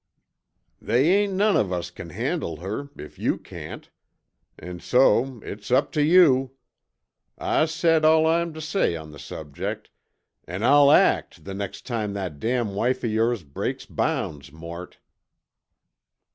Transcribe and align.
"They 0.81 1.11
ain't 1.11 1.33
none 1.33 1.55
of 1.55 1.71
us 1.71 1.91
can 1.91 2.09
handle 2.09 2.55
her, 2.57 2.89
if 2.97 3.19
you 3.19 3.37
can't, 3.37 3.87
an' 4.57 4.79
so 4.79 5.39
it's 5.43 5.69
up 5.69 5.91
tuh 5.91 6.01
you. 6.01 6.53
I 7.37 7.67
said 7.67 8.03
all 8.03 8.25
I 8.25 8.41
aim 8.41 8.51
tuh 8.51 8.61
say 8.61 8.95
on 8.95 9.11
the 9.11 9.19
subject, 9.19 9.91
an' 10.47 10.63
I'll 10.63 10.89
act 10.89 11.43
the 11.43 11.53
next 11.53 11.85
time 11.85 12.13
that 12.13 12.39
damn 12.39 12.73
wife 12.73 13.03
of 13.03 13.11
yores 13.11 13.43
breaks 13.43 13.85
bounds, 13.85 14.51
Mort!" 14.51 14.97